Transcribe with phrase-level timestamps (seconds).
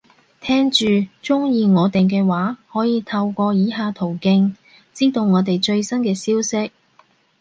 [0.39, 0.87] 聽住，
[1.21, 4.55] 鍾意我哋嘅話，可以透過以下途徑，
[4.95, 6.71] 知道我哋最新嘅消息